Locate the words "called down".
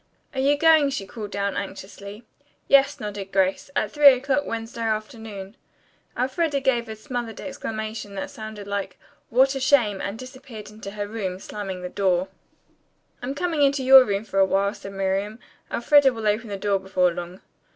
1.05-1.55